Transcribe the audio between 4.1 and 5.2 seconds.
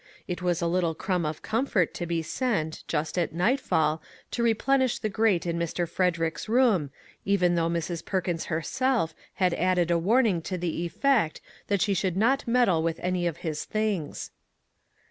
to replenish the